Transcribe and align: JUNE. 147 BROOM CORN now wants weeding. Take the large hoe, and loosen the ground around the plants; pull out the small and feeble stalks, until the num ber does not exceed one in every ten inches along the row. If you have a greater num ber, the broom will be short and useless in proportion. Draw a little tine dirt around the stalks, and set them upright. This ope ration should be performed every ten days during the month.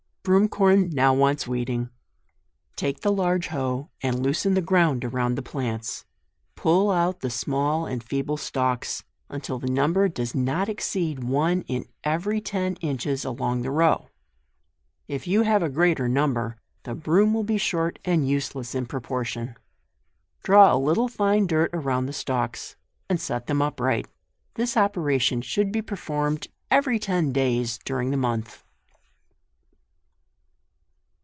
JUNE. 0.23 0.49
147 0.51 0.93
BROOM 0.93 0.93
CORN 0.93 0.95
now 0.95 1.13
wants 1.19 1.47
weeding. 1.47 1.89
Take 2.75 2.99
the 2.99 3.11
large 3.11 3.47
hoe, 3.47 3.89
and 4.03 4.21
loosen 4.21 4.53
the 4.53 4.61
ground 4.61 5.03
around 5.03 5.33
the 5.33 5.41
plants; 5.41 6.05
pull 6.55 6.91
out 6.91 7.21
the 7.21 7.31
small 7.31 7.87
and 7.87 8.03
feeble 8.03 8.37
stalks, 8.37 9.03
until 9.29 9.57
the 9.57 9.65
num 9.65 9.93
ber 9.93 10.07
does 10.07 10.35
not 10.35 10.69
exceed 10.69 11.23
one 11.23 11.63
in 11.63 11.85
every 12.03 12.39
ten 12.39 12.75
inches 12.81 13.25
along 13.25 13.63
the 13.63 13.71
row. 13.71 14.09
If 15.07 15.25
you 15.25 15.41
have 15.41 15.63
a 15.63 15.69
greater 15.69 16.07
num 16.07 16.35
ber, 16.35 16.55
the 16.83 16.93
broom 16.93 17.33
will 17.33 17.43
be 17.43 17.57
short 17.57 17.97
and 18.05 18.29
useless 18.29 18.75
in 18.75 18.85
proportion. 18.85 19.55
Draw 20.43 20.71
a 20.71 20.77
little 20.77 21.09
tine 21.09 21.47
dirt 21.47 21.71
around 21.73 22.05
the 22.05 22.13
stalks, 22.13 22.75
and 23.09 23.19
set 23.19 23.47
them 23.47 23.59
upright. 23.59 24.05
This 24.53 24.77
ope 24.77 24.97
ration 24.97 25.41
should 25.41 25.71
be 25.71 25.81
performed 25.81 26.47
every 26.69 26.99
ten 26.99 27.31
days 27.31 27.79
during 27.83 28.11
the 28.11 28.17
month. 28.17 28.63